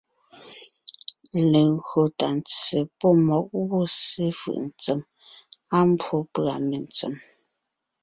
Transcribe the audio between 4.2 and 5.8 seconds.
fʉ̀’ ntsém, á